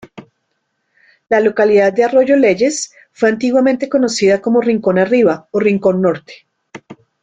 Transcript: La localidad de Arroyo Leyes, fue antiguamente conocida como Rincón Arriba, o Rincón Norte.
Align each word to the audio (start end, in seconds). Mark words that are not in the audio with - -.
La 1.29 1.39
localidad 1.39 1.93
de 1.93 2.03
Arroyo 2.03 2.35
Leyes, 2.35 2.91
fue 3.11 3.29
antiguamente 3.29 3.87
conocida 3.87 4.41
como 4.41 4.59
Rincón 4.59 4.97
Arriba, 4.97 5.47
o 5.51 5.59
Rincón 5.59 6.01
Norte. 6.01 6.47